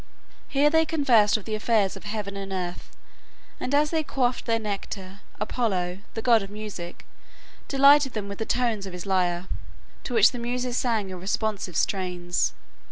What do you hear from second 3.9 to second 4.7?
they quaffed their